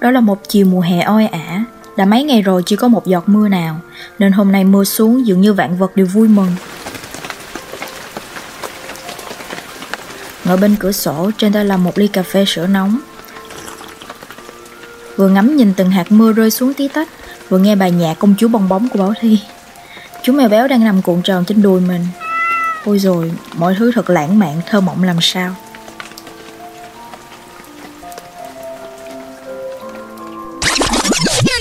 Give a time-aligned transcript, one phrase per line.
[0.00, 1.64] Đó là một chiều mùa hè oi ả,
[1.96, 3.80] đã mấy ngày rồi chưa có một giọt mưa nào,
[4.18, 6.52] nên hôm nay mưa xuống dường như vạn vật đều vui mừng.
[10.44, 13.00] Ngồi bên cửa sổ trên tay là một ly cà phê sữa nóng.
[15.16, 17.08] Vừa ngắm nhìn từng hạt mưa rơi xuống tí tách,
[17.48, 19.38] vừa nghe bài nhạc công chúa bong bóng của Bảo Thi.
[20.22, 22.06] Chú mèo béo đang nằm cuộn tròn trên đùi mình.
[22.84, 25.54] Ôi rồi, mọi thứ thật lãng mạn, thơ mộng làm sao.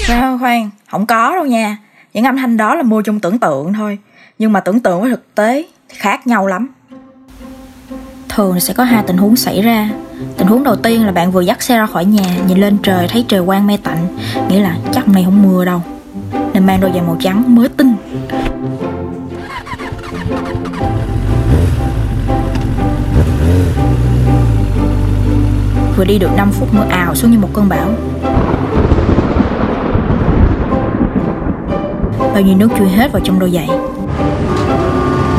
[0.09, 1.77] Khoan, khoan, không có đâu nha.
[2.13, 3.98] Những âm thanh đó là mua trong tưởng tượng thôi.
[4.40, 6.67] Nhưng mà tưởng tượng với thực tế thì khác nhau lắm.
[8.30, 9.90] Thường sẽ có hai tình huống xảy ra.
[10.38, 13.08] Tình huống đầu tiên là bạn vừa dắt xe ra khỏi nhà, nhìn lên trời
[13.08, 14.17] thấy trời quang mây tạnh,
[14.50, 15.81] nghĩa là chắc hôm nay không mưa đâu.
[16.53, 17.95] Nên mang đôi giày màu trắng mới tin.
[25.98, 27.89] Vừa đi được 5 phút mưa ào xuống như một cơn bão
[32.40, 33.68] bao nhiêu nước chui hết vào trong đôi giày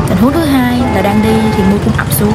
[0.09, 2.33] tình huống thứ hai là đang đi thì mưa cũng ập xuống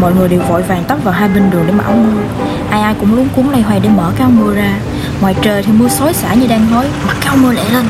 [0.00, 2.22] mọi người đều vội vàng tấp vào hai bên đường để mà áo mưa
[2.70, 4.78] ai ai cũng luống cuốn lay hoay để mở cái áo mưa ra
[5.20, 7.86] ngoài trời thì mưa xối xả như đang hối mặc cái áo mưa lẹ lên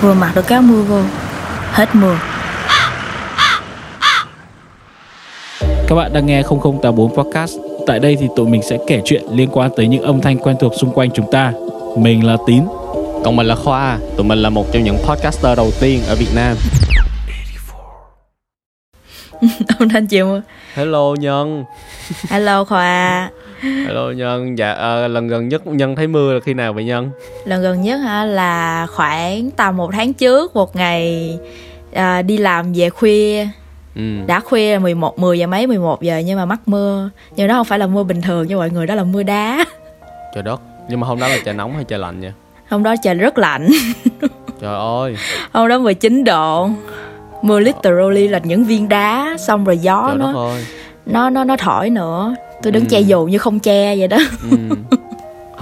[0.00, 1.00] vừa mặc được cái áo mưa vô,
[1.72, 2.16] hết mưa
[5.88, 7.56] Các bạn đang nghe 0084 Podcast.
[7.86, 10.56] Tại đây thì tụi mình sẽ kể chuyện liên quan tới những âm thanh quen
[10.60, 11.52] thuộc xung quanh chúng ta.
[11.96, 12.62] Mình là Tín.
[13.24, 16.28] Còn mình là Khoa, tụi mình là một trong những podcaster đầu tiên ở Việt
[16.34, 16.56] Nam.
[19.78, 20.40] âm thanh chịu
[20.74, 21.64] Hello Nhân.
[22.28, 24.58] hello khoa Hello Nhân.
[24.58, 27.10] Dạ ờ, lần gần nhất Nhân thấy mưa là khi nào vậy Nhân?
[27.44, 31.38] lần gần nhất hả là khoảng tầm một tháng trước một ngày
[31.92, 33.46] à, đi làm về khuya
[33.96, 34.02] Ừ.
[34.26, 37.64] đã khuya 11 10 giờ mấy 11 giờ nhưng mà mắc mưa nhưng đó không
[37.66, 39.64] phải là mưa bình thường như mọi người đó là mưa đá
[40.34, 40.60] Trời đất.
[40.88, 42.32] Nhưng mà hôm đó là trời nóng hay trời lạnh nha?
[42.72, 43.68] Hôm đó trời rất lạnh
[44.60, 45.16] Trời ơi.
[45.52, 46.68] hôm đó 19 độ
[47.42, 50.32] mưa literally là những viên đá xong rồi gió Trời nó
[51.06, 52.88] nó nó nó thổi nữa tôi đứng Ừ.
[52.90, 54.18] che dù như không che vậy đó
[54.50, 54.56] Ừ.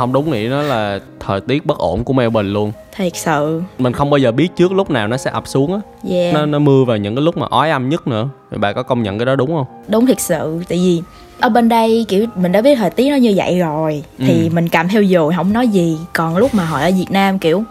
[0.01, 2.73] Không đúng nghĩ nó là thời tiết bất ổn của Melbourne luôn.
[2.97, 5.81] thiệt sự Mình không bao giờ biết trước lúc nào nó sẽ ập xuống á.
[6.11, 8.29] yeah Nó, nó mưa vào những cái lúc mà ói âm nhất nữa.
[8.51, 9.65] Thì bà có công nhận cái đó đúng không?
[9.89, 11.03] đúng thiệt sự tại vì
[11.41, 14.51] ở bên đây kiểu mình đã biết thời tiết nó như vậy rồi thì Ừ.
[14.55, 17.63] mình cầm theo dù không nói gì còn lúc mà họ ở Việt Nam kiểu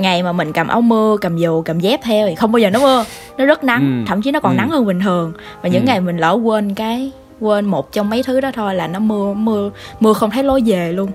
[0.00, 2.70] ngày mà mình cầm áo mưa cầm dù cầm dép theo thì không bao giờ
[2.70, 3.04] nó mưa
[3.38, 4.08] nó rất nắng Ừ.
[4.08, 4.56] thậm chí nó còn Ừ.
[4.56, 5.32] nắng hơn bình thường
[5.62, 5.86] và những Ừ.
[5.86, 7.10] ngày mình lỡ quên cái
[7.40, 9.70] quên một trong mấy thứ đó thôi là nó mưa mưa
[10.00, 11.10] mưa không thấy lối về luôn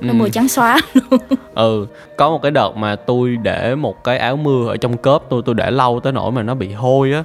[0.00, 0.14] nó Ừ.
[0.16, 0.78] mưa trắng xóa
[1.54, 1.86] ừ
[2.16, 5.42] có một cái đợt mà tôi để một cái áo mưa ở trong cốp tôi
[5.46, 7.22] tôi để lâu tới nỗi mà nó bị hôi á.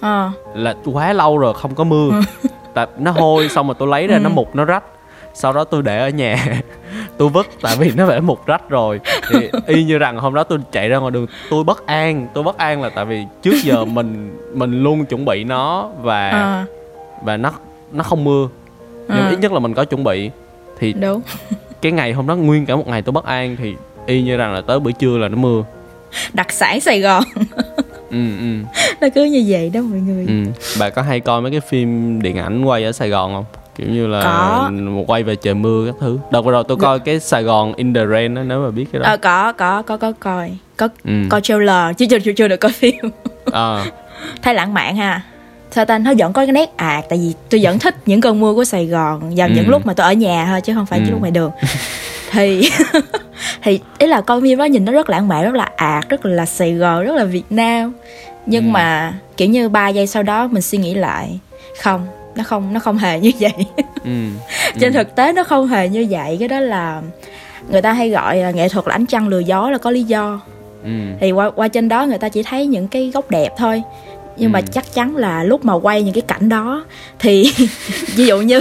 [0.00, 0.30] Ờ.
[0.54, 2.10] Là quá lâu rồi không có mưa.
[2.74, 4.20] Tại nó hôi xong rồi tôi lấy ra Ừ.
[4.20, 4.84] nó mục nó rách.
[5.34, 6.36] Sau đó tôi để ở nhà.
[7.18, 9.00] Tôi vứt tại vì nó đã mục rách rồi.
[9.30, 12.44] Thì y như rằng hôm đó tôi chạy ra ngoài đường tôi bất an tôi
[12.44, 16.64] bất an là tại vì trước giờ mình mình luôn chuẩn bị nó và ờ.
[17.22, 17.50] và nó
[17.92, 18.48] nó không mưa.
[19.08, 20.30] Nhưng mà ờ, ít nhất là mình có chuẩn bị.
[20.78, 21.20] Thì đúng
[21.82, 23.74] cái ngày hôm đó nguyên cả một ngày tôi bất an thì
[24.06, 25.64] y như rằng là tới bữa trưa là nó mưa.
[26.32, 27.22] Đặc sản Sài Gòn.
[28.10, 28.80] Ừ ừ.
[29.00, 30.26] Nó cứ như vậy đó mọi người.
[30.26, 30.50] Ừ.
[30.80, 33.44] Bà có hay coi mấy cái phim điện ảnh quay ở sài gòn không?
[33.76, 34.70] Kiểu như là Có.
[35.06, 36.18] quay về trời mưa các thứ.
[36.30, 38.86] Đợt vừa rồi tôi coi cái sài gòn in the rain đó nếu mà biết
[38.92, 39.08] cái đó.
[39.08, 40.50] Ờ có có có có coi.
[40.76, 41.12] Có ừ.
[41.30, 41.96] coi trailer.
[41.98, 42.94] Chứ chưa chưa chưa được coi phim.
[43.52, 43.84] À,
[44.42, 45.22] thấy lãng mạn ha
[45.70, 45.98] sao ta?
[45.98, 48.64] Nó vẫn có cái nét ạt tại vì tôi vẫn thích những cơn mưa của
[48.64, 49.52] Sài Gòn vào Ừ.
[49.56, 51.02] những lúc mà tôi ở nhà thôi chứ không phải Ừ.
[51.02, 51.50] những lúc ngoài đường.
[52.32, 52.70] Thì
[53.62, 56.26] thì ý là coi phim đó nhìn nó rất lãng mạn rất là ạt rất
[56.26, 57.92] là Sài Gòn rất là Việt Nam.
[58.46, 58.70] Nhưng Ừ.
[58.70, 61.38] mà kiểu như ba giây sau đó mình suy nghĩ lại
[61.82, 63.52] không nó không nó không hề như vậy.
[64.04, 64.10] Ừ.
[64.80, 67.02] Trên thực tế nó không hề như vậy cái đó là
[67.70, 70.02] người ta hay gọi là nghệ thuật là ánh trăng lừa gió là có lý
[70.02, 70.40] do.
[70.84, 70.90] Ừ.
[71.20, 73.82] Thì qua qua trên đó người ta chỉ thấy những cái góc đẹp thôi
[74.40, 74.64] nhưng mà Ừ.
[74.72, 76.84] chắc chắn là lúc mà quay những cái cảnh đó
[77.18, 77.52] thì
[78.16, 78.60] ví dụ như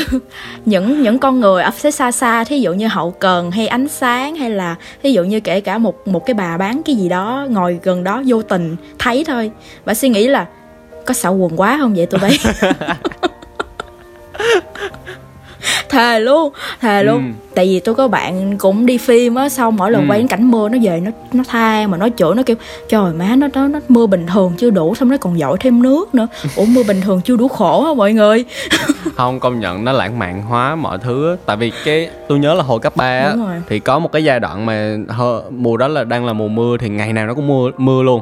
[0.66, 3.88] những những con người ở phía xa xa thí dụ như hậu cần hay ánh
[3.88, 7.09] sáng hay là ví dụ như kể cả một một cái bà bán cái gì
[7.09, 9.51] đó ngồi gần đó vô tình thấy thôi
[9.86, 10.45] và suy nghĩ là
[11.06, 12.38] có xạo quần quá không vậy tụi bay
[15.89, 17.31] thề luôn thề luôn Ừ.
[17.56, 20.07] tại vì tôi có bạn cũng đi phim á xong mỗi lần Ừ.
[20.09, 22.56] quay đến cảnh mưa nó về nó nó than mà nó chửi nó kêu
[22.89, 25.83] trời má nó nó, nó mưa bình thường chưa đủ xong nó còn dội thêm
[25.83, 28.45] nước nữa ủa mưa bình thường chưa đủ khổ hả mọi người
[29.15, 31.36] không công nhận nó lãng mạn hóa mọi thứ á.
[31.45, 33.35] tại vì cái tôi nhớ là hồi cấp 3 á
[33.69, 36.77] thì có một cái giai đoạn mà hơ, mùa đó là đang là mùa mưa
[36.77, 38.21] thì ngày nào nó cũng mưa mưa luôn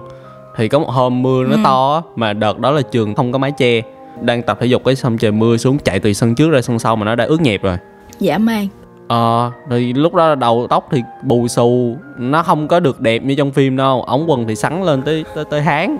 [0.57, 1.61] thì có một hôm mưa nó Ừ.
[1.63, 3.81] to á mà đợt đó là trường không có mái che
[4.21, 6.79] đang tập thể dục cái xong trời mưa xuống chạy từ sân trước ra sân
[6.79, 7.77] sau mà nó đã ướt nhẹp rồi.
[8.19, 8.67] Dã man
[9.07, 13.35] ờ thì lúc đó đầu tóc thì bù xù nó không có được đẹp như
[13.35, 15.97] trong phim đâu ống quần thì sắn lên tới tới tới háng.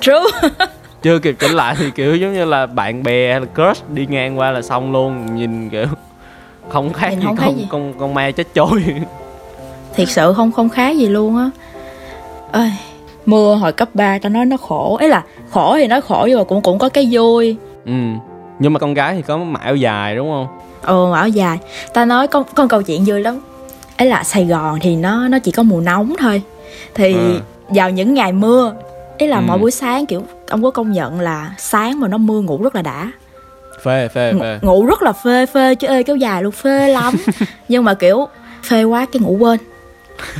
[0.00, 0.50] True.
[1.02, 4.06] Chưa kịp chỉnh lại thì kiểu giống như là bạn bè hay là crush đi
[4.06, 5.86] ngang qua là xong luôn nhìn kiểu
[6.68, 7.66] không khác Nhìn gì không khác con gì.
[7.70, 8.84] con con ma chết trôi
[9.94, 11.50] thiệt sự không không khá gì luôn á.
[12.52, 12.72] Ơi
[13.26, 14.96] mưa hồi cấp 3 tao nói nó khổ.
[15.00, 15.22] Ấy là
[15.54, 17.56] khổ thì nói khổ nhưng mà cũng cũng có cái vui.
[17.86, 17.92] Ừ.
[18.58, 20.46] Nhưng mà con gái thì có mặc áo dài đúng không?
[20.82, 21.58] Ừ áo dài.
[21.92, 23.40] Ta nói con con câu chuyện vui lắm.
[23.96, 26.42] Ấy là sài gòn thì nó nó chỉ có mùa nóng thôi.
[26.94, 27.40] Thì Ừ.
[27.68, 28.72] vào những ngày mưa
[29.18, 29.42] ấy là Ừ.
[29.46, 32.74] mỗi buổi sáng kiểu ông có công nhận là sáng mà nó mưa ngủ rất
[32.74, 33.10] là đã.
[33.82, 34.58] Phê phê Ng- phê.
[34.62, 37.14] ngủ rất là phê phê chứ ê kéo dài luôn phê lắm.
[37.68, 38.26] Nhưng mà kiểu
[38.68, 39.58] phê quá cái ngủ quên.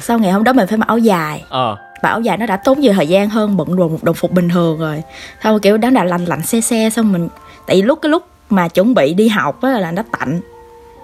[0.01, 1.45] Sau ngày hôm đó mình phải mặc áo dài.
[1.49, 4.33] Ờ áo dài nó đã tốn nhiều thời gian hơn bận đồ một đồng phục
[4.33, 5.03] bình thường rồi.
[5.43, 7.29] Rồi kiểu đó là lạnh lạnh xe xe xong mình
[7.67, 10.41] tại vì lúc cái lúc mà chuẩn bị đi học á là nó tạnh.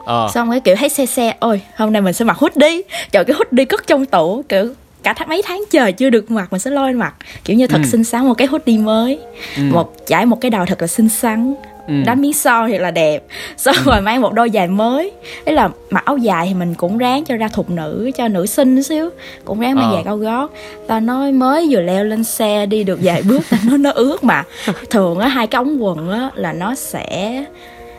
[0.05, 0.29] Ờ.
[0.35, 2.83] Xong cái kiểu thấy xe xe ôi hôm nay mình sẽ mặc hoodie.
[3.13, 6.49] Trời cái hoodie cất trong tủ kiểu cả tháng mấy tháng trời chưa được mặc
[6.51, 7.15] mình sẽ lôi mặc.
[7.45, 7.89] Kiểu như thật Ừ.
[7.89, 9.19] xinh xắn một cái hoodie mới.
[9.57, 9.63] Ừ.
[9.73, 11.55] một chải một cái đầu thật là xinh xắn
[11.89, 11.95] ừ.
[12.07, 13.23] đánh miếng son thì là đẹp
[13.57, 15.13] xong rồi mang một đôi giày mới
[15.45, 18.47] đấy là mặc áo dài thì mình cũng ráng cho ra thục nữ cho nữ
[18.47, 19.11] sinh xíu
[19.45, 19.95] cũng ráng mang Ờ.
[19.95, 20.51] giày cao gót
[20.87, 24.25] ta nói mới vừa leo lên xe đi được vài bước ta nói nó ướt
[24.25, 24.43] mà
[24.91, 27.45] thường á hai cái ống quần á là nó sẽ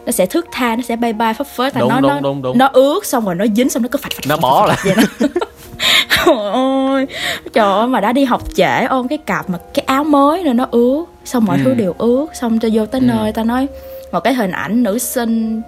[0.06, 2.42] nó sẽ thước tha nó sẽ bay bay phấp phới Đúng, nói đúng, nó đúng,
[2.42, 2.58] đúng.
[2.58, 4.80] nó ướt xong rồi nó dính xong nó cứ phạch phạch Nó phạch, bó phạch.
[6.26, 7.08] Trời ơi
[7.54, 10.54] Trời ơi mà đã đi học trễ ôm cái cặp mà cái áo mới rồi
[10.54, 11.64] nó ướt Xong mọi Ừ.
[11.66, 13.06] thứ đều ướt Xong cho vô tới Ừ.
[13.06, 13.68] nơi ta nói
[14.12, 15.62] Một cái hình ảnh nữ sinh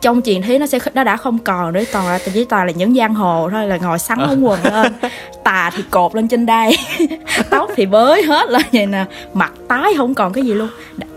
[0.00, 2.72] trong truyền thuyết nó sẽ nó đã không còn nữa toàn là chỉ toàn là
[2.72, 4.92] những giang hồ thôi là ngồi sắn ống quần lên
[5.44, 6.76] tà thì cột lên trên đây
[7.50, 9.04] tóc thì bới hết lên vậy nè
[9.34, 10.68] mặt tái không còn cái gì luôn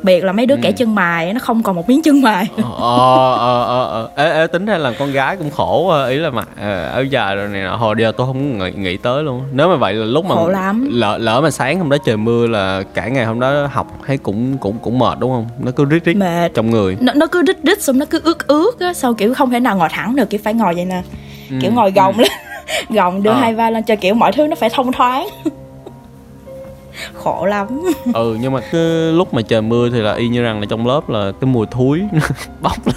[0.04, 0.60] biệt là mấy đứa Ừ.
[0.64, 4.48] kẻ chân mày nó không còn một miếng chân mày ờ ờ ờ ờ ê,
[4.48, 7.48] tính ra là con gái cũng khổ ờ, ý là mặc ờ, áo dài rồi
[7.48, 10.26] này nọ hồi giờ tôi không nghĩ, nghĩ tới luôn nếu mà vậy là lúc
[10.26, 10.90] mà Khổ lắm.
[10.92, 14.18] lỡ lỡ mà sáng hôm đó trời mưa là cả ngày hôm đó học thấy
[14.18, 15.48] cũng cũng cũng mệt đúng không?
[15.60, 16.52] Nó cứ rít rít mệt.
[16.54, 16.98] trong người.
[17.00, 19.60] Nó, nó cứ rít rít xong nó cứ ướt ướt á sau kiểu không thể
[19.60, 21.02] nào ngồi thẳng được kiểu phải ngồi vậy nè.
[21.50, 22.32] Ừ, kiểu ngồi gồng lên
[22.90, 23.38] gồng đưa Ờ.
[23.38, 25.28] hai vai lên cho kiểu mọi thứ nó phải thông thoáng
[27.14, 27.68] khổ lắm
[28.14, 30.88] ừ nhưng mà cứ lúc mà trời mưa thì là y như rằng là trong
[30.88, 32.02] lớp là cái mùi thúi
[32.62, 32.96] bốc lên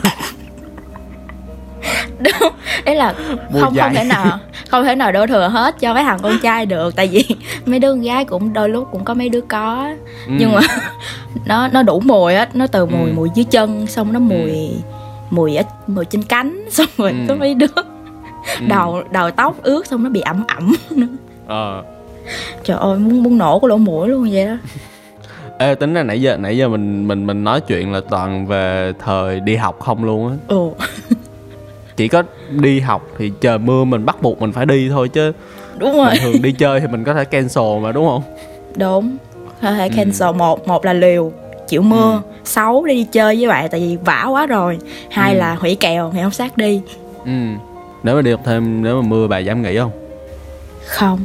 [2.84, 3.14] đấy là
[3.50, 3.88] Mùi không dại.
[3.88, 4.38] không thể nào
[4.70, 7.24] không thể nào đổ thừa hết cho mấy thằng con trai được tại vì
[7.66, 9.94] mấy đứa con gái cũng đôi lúc cũng có mấy đứa có
[10.26, 10.32] Ừ.
[10.38, 10.60] nhưng mà
[11.46, 13.12] nó nó đủ mùi á nó từ mùi Ừ.
[13.14, 14.70] mùi dưới chân xong nó mùi
[15.30, 17.16] mùi ở mùi trên cánh xong rồi Ừ.
[17.28, 17.66] có mấy đứa
[18.60, 18.66] Ừ.
[18.68, 21.06] đầu đầu tóc ướt xong nó bị ẩm ẩm nữa
[21.46, 21.82] ờ
[22.64, 24.56] trời ơi muốn muốn nổ cái lỗ mũi luôn vậy đó.
[25.58, 28.92] Ê tính ra nãy giờ nãy giờ mình mình mình nói chuyện là toàn về
[29.04, 30.34] thời đi học không luôn á.
[30.48, 30.68] Ừ.
[31.96, 35.32] Chỉ có đi học thì trời mưa mình bắt buộc mình phải đi thôi chứ.
[35.78, 36.10] Đúng rồi.
[36.10, 38.22] Bình thường đi chơi thì mình có thể cancel mà đúng không?
[38.76, 39.16] Đúng.
[39.62, 39.94] Có thể Ừ.
[39.96, 41.32] cancel một một là liều
[41.68, 42.22] chịu mưa.
[42.44, 44.78] Sáu đi chơi với bạn tại vì vả quá rồi.
[45.10, 45.38] Hai Ừ.
[45.38, 46.80] là hủy kèo ngày hôm sát đi.
[47.24, 47.30] Ừ.
[48.02, 49.90] Nếu mà đi học thêm nếu mà mưa bà dám nghỉ không?
[50.86, 51.18] Không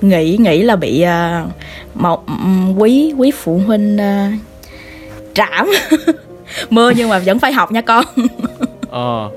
[0.00, 1.44] nghĩ nghĩ là bị à,
[1.94, 4.32] một ừm, quý quý phụ huynh à,
[5.34, 5.70] trảm.
[6.70, 8.04] Mưa nhưng mà vẫn phải học nha con.
[8.90, 9.30] Ờ.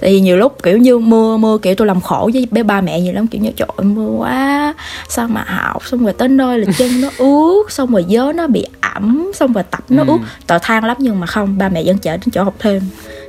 [0.00, 2.80] Tại vì nhiều lúc kiểu như mưa mưa kiểu tôi làm khổ với bé ba
[2.80, 4.74] mẹ nhiều lắm kiểu như trời ơi, mưa quá
[5.08, 5.82] sao mà học?
[5.86, 9.52] Xong rồi tới nơi là chân nó ướt xong rồi gió nó bị ẩm xong
[9.52, 10.06] rồi tập nó Ừ.
[10.08, 10.18] ướt.
[10.46, 12.82] Tội than lắm nhưng mà không ba mẹ vẫn chở đến chỗ học thêm.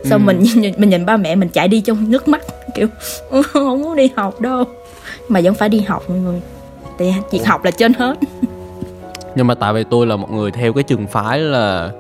[0.06, 0.34] Xong Ừ.
[0.34, 2.42] mình mình nhìn ba mẹ mình chạy đi trong nước mắt
[2.76, 2.88] kiểu
[3.30, 4.64] "Ừ, không muốn đi học đâu
[5.28, 6.42] mà vẫn phải đi học mọi người.
[6.98, 8.18] Tại việc học là trên hết.
[9.36, 11.92] Nhưng mà tại vì tôi là một người theo cái trường phái là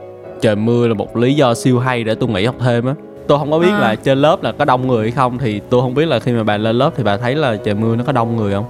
[0.42, 2.94] trời mưa là một lý do siêu hay để tôi nghỉ học thêm á.
[3.28, 3.80] Tôi không có biết À.
[3.80, 6.32] là trên lớp là có đông người hay không thì tôi không biết là khi
[6.32, 8.66] mà bà lên lớp thì bà thấy là trời mưa nó có đông người không?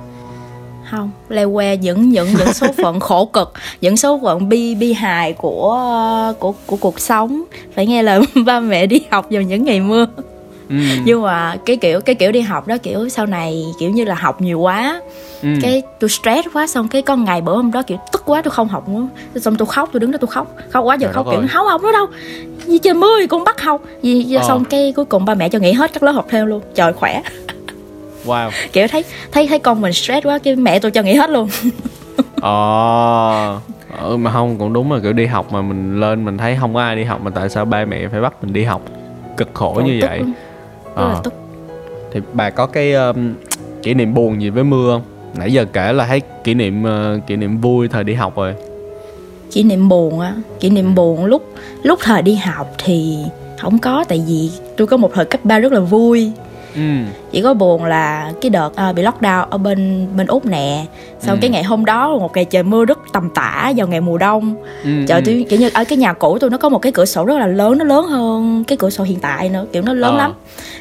[0.91, 4.93] Không leo que những những những số phận khổ cực những số phận bi bi
[4.93, 5.79] hài của
[6.39, 7.43] của của cuộc sống.
[7.75, 10.05] Phải nghe lời ba mẹ đi học vào những ngày mưa
[10.73, 10.77] ừ.
[11.05, 14.15] nhưng mà cái kiểu cái kiểu đi học đó kiểu sau này kiểu như là
[14.15, 15.01] học nhiều quá
[15.41, 15.49] ừ.
[15.61, 18.51] cái tôi stress quá xong cái con ngày bữa hôm đó kiểu tức quá tôi
[18.51, 19.07] không học nữa.
[19.41, 20.55] Xong tôi khóc tôi đứng đó tôi khóc.
[20.69, 22.05] Khóc quá giờ Trời khóc kiểu không học nữa đâu
[22.67, 23.81] vì trời mưa cũng bắt học.
[24.01, 24.43] Vì vì Ờ.
[24.47, 26.61] xong cái cuối cùng ba mẹ cho nghỉ hết các lớp học thêm luôn.
[26.75, 27.21] Trời khỏe.
[28.25, 28.49] Wow.
[28.73, 31.49] Kiểu thấy thấy thấy con mình stress quá cái mẹ tôi cho nghỉ hết luôn.
[32.41, 33.59] Ờ.
[34.01, 36.73] Ừ, mà không cũng đúng là kiểu đi học mà mình lên mình thấy không
[36.73, 38.81] có ai đi học mà tại sao ba mẹ phải bắt mình đi học?
[39.37, 40.19] Cực khổ như Tức vậy.
[40.19, 40.33] luôn.
[40.95, 41.21] Rất là Ờ.
[41.23, 41.33] tức
[42.11, 43.33] thì bà có cái um,
[43.81, 45.01] kỷ niệm buồn gì với mưa không?
[45.39, 48.55] Nãy giờ kể là thấy kỷ niệm ờ, kỷ niệm vui thời đi học rồi.
[49.51, 53.17] Kỷ niệm buồn á kỷ niệm buồn lúc lúc thời đi học thì
[53.61, 56.31] không có tại vì tôi có một thời cấp 3 rất là vui
[56.75, 56.81] ừ
[57.31, 60.85] chỉ có buồn là cái đợt uh, bị lockdown ở bên bên úc nè
[61.19, 61.37] xong Ừ.
[61.41, 64.55] cái ngày hôm đó một ngày trời mưa rất tầm tã vào ngày mùa đông
[64.83, 65.23] ừ, trời ừ.
[65.25, 67.37] tôi kiểu như ở cái nhà cũ tôi nó có một cái cửa sổ rất
[67.37, 70.17] là lớn nó lớn hơn cái cửa sổ hiện tại nữa kiểu nó lớn Ờ.
[70.17, 70.33] lắm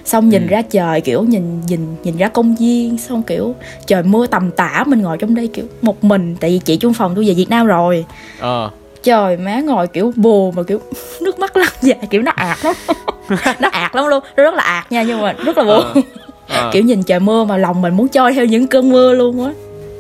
[0.05, 0.49] xong nhìn Ừ.
[0.49, 3.55] ra trời kiểu nhìn nhìn nhìn ra công viên xong kiểu
[3.87, 6.95] trời mưa tầm tã mình ngồi trong đây kiểu một mình tại vì chị chung
[6.95, 8.05] phòng tôi về việt nam rồi
[8.41, 8.71] ờ
[9.03, 10.79] trời má ngồi kiểu buồn mà kiểu
[11.23, 12.75] nước mắt lăn dài kiểu nó ạt lắm.
[13.61, 16.03] Nó ạt lắm luôn nó rất là ạt nha nhưng mà rất là buồn Ờ.
[16.49, 19.45] ờ, kiểu nhìn trời mưa mà lòng mình muốn trôi theo những cơn mưa luôn
[19.47, 19.53] á.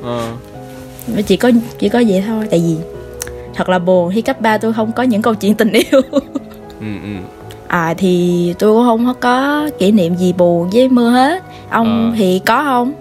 [0.02, 0.28] Ờ.
[1.26, 2.76] chỉ có chỉ có vậy thôi tại vì
[3.54, 6.00] thật là buồn khi cấp 3 tôi không có những câu chuyện tình yêu.
[6.80, 7.10] Ừ ừ.
[7.68, 11.42] À thì tôi cũng không có kỷ niệm gì buồn với mưa hết.
[11.70, 12.16] Ông Ờ.
[12.18, 12.92] thì có không?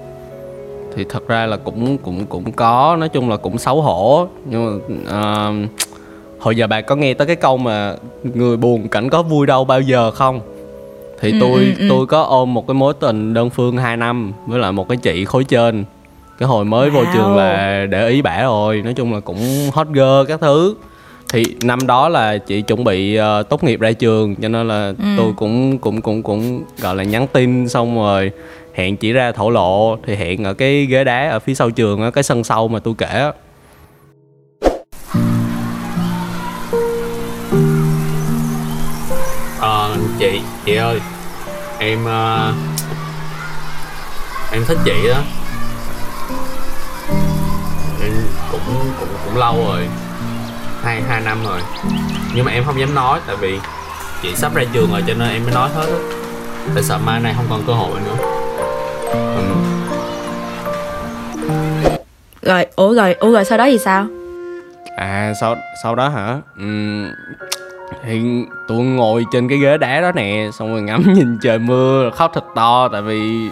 [0.96, 4.28] Thì thật ra là cũng cũng cũng có nói chung là cũng xấu hổ.
[4.46, 5.52] Nhưng mà ờ,
[6.42, 9.66] hồi giờ bà có nghe tới cái câu mà người buồn cảnh có vui đâu
[9.66, 10.42] bao giờ không
[11.20, 11.86] thì Ừ, tôi ừ, ừ.
[11.90, 14.98] tôi có ôm một cái mối tình đơn phương 2 năm với lại một cái
[14.98, 15.84] chị khối trên
[16.40, 17.06] cái hồi mới vô Wow.
[17.14, 20.76] trường là để ý bả rồi nói chung là cũng hot girl các thứ
[21.34, 24.94] thì năm đó là chị chuẩn bị ờ, tốt nghiệp ra trường cho nên là
[25.00, 25.06] Ừ.
[25.18, 28.32] tôi cũng cũng cũng cũng gọi là nhắn tin xong rồi
[28.74, 32.02] hẹn chỉ ra thổ lộ thì hẹn ở cái ghế đá ở phía sau trường
[32.02, 33.32] á cái sân sau mà tôi kể á
[40.22, 40.42] chị?
[40.66, 41.00] Chị ơi
[41.80, 42.54] em ờ,
[44.52, 45.18] em thích chị đó.
[48.02, 48.12] Em
[48.52, 48.62] cũng
[49.00, 49.88] cũng cũng lâu rồi
[50.84, 51.60] hai hai năm rồi.
[52.36, 53.60] Nhưng mà em không dám nói tại vì
[54.22, 55.98] chị sắp ra trường rồi cho nên em mới nói hết á.
[56.74, 58.16] Tại sợ mai này không còn cơ hội nữa.
[59.36, 59.44] Ừ.
[62.42, 64.06] rồi ủa rồi ủa rồi sau đó thì sao?
[64.98, 66.38] À sau sau đó hả?
[66.58, 67.12] Ừm,
[68.04, 72.10] thì tôi ngồi trên cái ghế đá đó nè xong rồi ngắm nhìn trời mưa
[72.14, 73.50] khóc thật to tại vì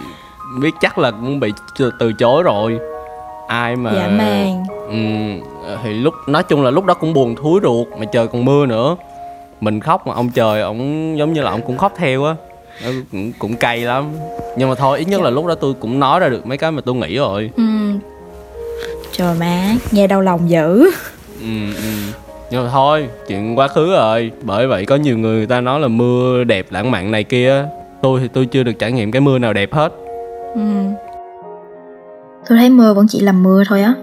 [0.60, 1.52] biết chắc là cũng bị
[1.98, 2.78] từ chối rồi.
[3.48, 5.40] Ai mà dạ man Ừm,
[5.82, 8.66] thì lúc nói chung là lúc đó cũng buồn thúi ruột mà trời còn mưa
[8.66, 8.96] nữa.
[9.60, 12.34] Mình khóc mà ông trời ông giống như là ông cũng khóc theo á.
[13.12, 14.04] Cũng, cũng cay lắm.
[14.56, 16.70] Nhưng mà thôi ít nhất là lúc đó tôi cũng nói ra được mấy cái
[16.70, 17.50] mà tôi nghĩ rồi.
[17.56, 17.62] Ừ.
[19.12, 20.90] trời má nghe đau lòng dữ.
[21.40, 22.12] Ừ, ừ
[22.50, 24.32] nhưng mà thôi, chuyện quá khứ rồi.
[24.42, 27.64] Bởi vậy có nhiều người người ta nói là mưa đẹp lãng mạn này kia.
[28.02, 29.92] Tôi thì tôi chưa được trải nghiệm cái mưa nào đẹp hết.
[30.54, 30.60] Ừ.
[32.48, 33.94] tôi thấy mưa vẫn chỉ là mưa thôi á.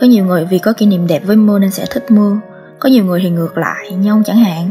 [0.00, 2.36] Có nhiều người vì có kỷ niệm đẹp với mưa nên sẽ thích mưa.
[2.78, 4.70] Có nhiều người thì ngược lại, như ông chẳng hạn.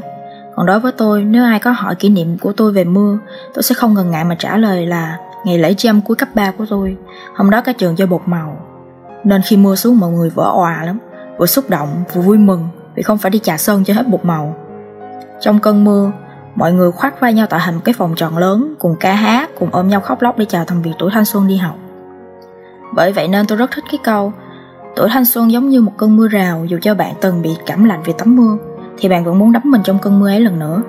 [0.55, 3.17] Còn đối với tôi, nếu ai có hỏi kỷ niệm của tôi về mưa,
[3.53, 6.29] tôi sẽ không ngần ngại mà trả lời là ngày lễ tri âm cuối cấp
[6.35, 6.95] 3 của tôi.
[7.35, 8.57] Hôm đó cả trường chơi bột màu.
[9.23, 10.99] Nên khi mưa xuống, mọi người vỡ òa lắm.
[11.37, 14.25] Vừa xúc động vừa vui mừng vì không phải đi trà sơn cho hết bột
[14.25, 14.55] màu.
[15.39, 16.12] Trong cơn mưa,
[16.55, 19.50] mọi người khoác vai nhau tạo thành một cái phòng tròn lớn, cùng ca hát
[19.59, 21.75] cùng ôm nhau khóc lóc để chào thằng việc tuổi thanh xuân đi học.
[22.95, 24.33] Bởi vậy nên tôi rất thích cái câu,
[24.95, 27.83] tuổi thanh xuân giống như một cơn mưa rào, dù cho bạn từng bị cảm
[27.83, 28.57] lạnh vì tắm mưa,
[28.97, 30.81] thì bạn vẫn muốn đắm mình trong cơn mưa ấy lần nữa.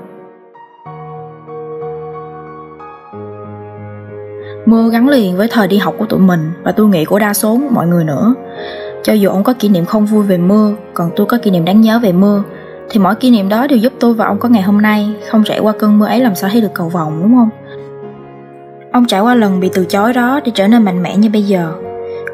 [4.67, 7.35] Mưa gắn liền với thời đi học của tụi mình và tôi nghĩ của đa
[7.35, 8.35] số mọi người nữa
[9.05, 11.65] cho dù ông có kỷ niệm không vui về mưa, còn tôi có kỷ niệm
[11.65, 12.43] đáng nhớ về mưa,
[12.91, 15.45] thì mỗi kỷ niệm đó đều giúp tôi và ông có ngày hôm nay không
[15.45, 17.49] trải qua cơn mưa ấy làm sao thấy được cầu vồng, đúng không?
[18.93, 21.43] Ông trải qua lần bị từ chối đó để trở nên mạnh mẽ như bây
[21.43, 21.73] giờ.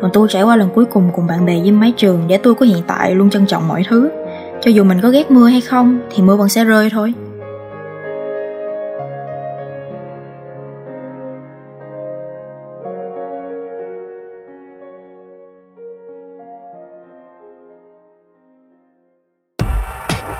[0.03, 2.55] Còn tôi trải qua lần cuối cùng cùng bạn bè với mái trường để tôi
[2.55, 4.11] có hiện tại luôn trân trọng mọi thứ.
[4.61, 7.15] Cho dù mình có ghét mưa hay không, thì mưa vẫn sẽ rơi thôi.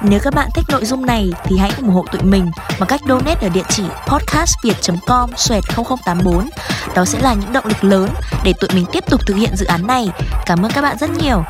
[0.03, 3.01] Nếu các bạn thích nội dung này thì hãy ủng hộ tụi mình bằng cách
[3.09, 6.49] donate ở địa chỉ podcastviet.com xoẹt 0084.
[6.95, 8.09] Đó sẽ là những động lực lớn
[8.45, 10.09] để tụi mình tiếp tục thực hiện dự án này.
[10.47, 11.43] Cảm ơn các bạn rất nhiều.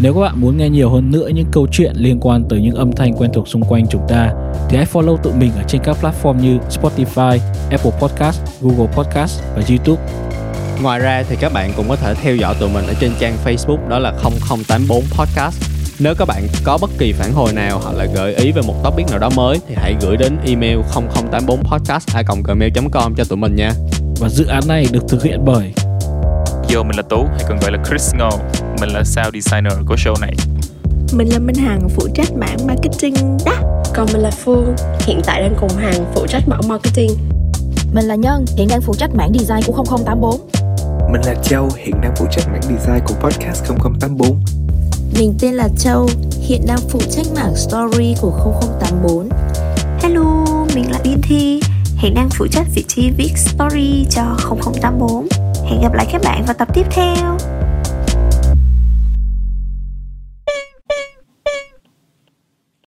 [0.00, 2.74] Nếu các bạn muốn nghe nhiều hơn nữa những câu chuyện liên quan tới những
[2.74, 4.32] âm thanh quen thuộc xung quanh chúng ta
[4.68, 7.38] thì hãy follow tụi mình ở trên các platform như Spotify,
[7.70, 10.02] Apple Podcast, Google Podcast và YouTube.
[10.82, 13.36] Ngoài ra thì các bạn cũng có thể theo dõi tụi mình ở trên trang
[13.44, 14.12] Facebook đó là
[14.48, 15.67] 0084 Podcast.
[16.00, 18.74] Nếu các bạn có bất kỳ phản hồi nào hoặc là gợi ý về một
[18.84, 23.72] topic nào đó mới thì hãy gửi đến email 0084 podcast@gmail.com cho tụi mình nha.
[24.20, 25.72] Và dự án này được thực hiện bởi
[26.74, 28.30] Yo, mình là Tú, hay còn gọi là Chris Ngô.
[28.80, 30.34] Mình là sound designer của show này.
[31.12, 35.42] Mình là Minh Hằng phụ trách mảng marketing đó Còn mình là Phương, hiện tại
[35.42, 37.10] đang cùng Hằng phụ trách mảng marketing.
[37.92, 40.40] mình là nhân hiện đang phụ trách mảng design của 0084
[41.12, 44.57] Mình là Châu, hiện đang phụ trách mảng design của podcast 0084.
[45.12, 46.08] Mình tên là Châu,
[46.40, 48.30] hiện đang phụ trách mảng story của
[48.80, 49.28] 0084.
[50.02, 51.60] Hello, mình là Yên Thi,
[51.96, 55.28] hiện đang phụ trách vị trí viết story cho 0084.
[55.64, 57.36] Hẹn gặp lại các bạn vào tập tiếp theo.